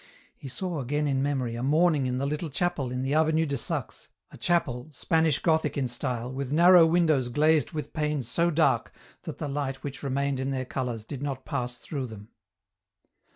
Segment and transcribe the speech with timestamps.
[0.35, 3.55] He saw again in memory a morning in the little chapel in the Avenue de
[3.55, 8.91] Saxe, a chapel, Spanish Gothic in style, with narrow windows glazed with panes so dark
[9.25, 12.29] that the light which remained in their colours did not pass through them.